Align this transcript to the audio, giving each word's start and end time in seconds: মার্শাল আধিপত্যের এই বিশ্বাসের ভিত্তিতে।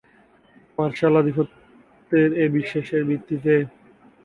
মার্শাল 0.77 1.13
আধিপত্যের 1.21 2.29
এই 2.41 2.49
বিশ্বাসের 2.55 3.01
ভিত্তিতে। 3.09 3.53